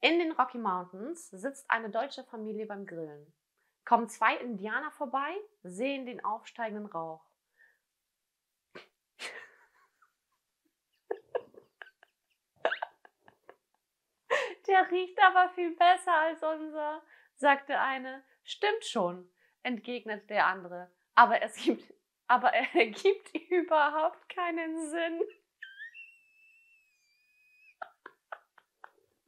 In 0.00 0.18
den 0.18 0.32
Rocky 0.32 0.58
Mountains 0.58 1.30
sitzt 1.30 1.70
eine 1.70 1.90
deutsche 1.90 2.24
Familie 2.24 2.66
beim 2.66 2.86
Grillen. 2.86 3.32
Kommen 3.84 4.08
zwei 4.08 4.36
Indianer 4.36 4.90
vorbei, 4.90 5.36
sehen 5.62 6.06
den 6.06 6.24
aufsteigenden 6.24 6.86
Rauch. 6.86 7.24
Der 14.66 14.90
riecht 14.90 15.18
aber 15.22 15.48
viel 15.50 15.76
besser 15.76 16.12
als 16.12 16.42
unser, 16.42 17.02
sagte 17.36 17.78
eine. 17.78 18.24
Stimmt 18.42 18.84
schon, 18.84 19.30
entgegnete 19.62 20.26
der 20.26 20.46
andere. 20.46 20.90
Aber 21.14 21.40
es 21.42 21.56
gibt, 21.56 21.92
aber 22.26 22.52
er 22.52 22.74
ergibt 22.80 23.34
überhaupt 23.50 24.28
keinen 24.28 24.88
Sinn. 24.88 25.22